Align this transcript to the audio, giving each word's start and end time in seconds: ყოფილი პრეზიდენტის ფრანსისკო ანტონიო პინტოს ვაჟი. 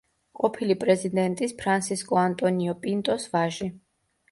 ყოფილი 0.37 0.77
პრეზიდენტის 0.83 1.53
ფრანსისკო 1.61 2.19
ანტონიო 2.23 2.77
პინტოს 2.87 3.31
ვაჟი. 3.37 3.73